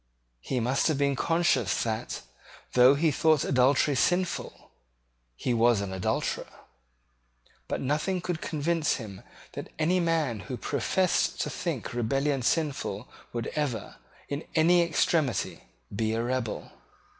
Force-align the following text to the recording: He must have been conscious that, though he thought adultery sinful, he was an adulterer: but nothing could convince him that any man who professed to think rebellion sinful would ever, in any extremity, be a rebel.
He 0.39 0.59
must 0.59 0.87
have 0.87 0.97
been 0.97 1.15
conscious 1.15 1.83
that, 1.83 2.23
though 2.73 2.95
he 2.95 3.11
thought 3.11 3.43
adultery 3.45 3.93
sinful, 3.93 4.71
he 5.35 5.53
was 5.53 5.79
an 5.79 5.93
adulterer: 5.93 6.47
but 7.67 7.81
nothing 7.81 8.19
could 8.19 8.41
convince 8.41 8.95
him 8.95 9.21
that 9.51 9.69
any 9.77 9.99
man 9.99 10.39
who 10.49 10.57
professed 10.57 11.39
to 11.41 11.51
think 11.51 11.93
rebellion 11.93 12.41
sinful 12.41 13.09
would 13.31 13.45
ever, 13.53 13.97
in 14.27 14.43
any 14.55 14.81
extremity, 14.81 15.65
be 15.95 16.13
a 16.13 16.23
rebel. 16.23 16.71